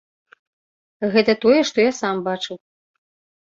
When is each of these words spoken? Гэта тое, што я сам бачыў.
Гэта 1.17 1.31
тое, 1.45 1.61
што 1.73 1.77
я 1.89 1.95
сам 2.01 2.27
бачыў. 2.33 2.55